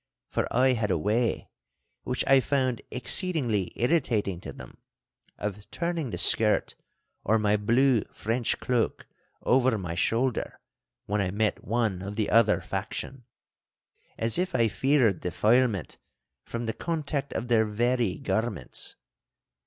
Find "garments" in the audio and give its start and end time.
18.17-18.95